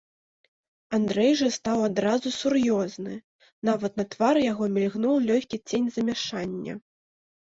[0.97, 3.13] Андрэй жа стаў адразу сур'ёзны,
[3.69, 6.73] нават на твары яго мільгнуў лёгкі цень замяшання.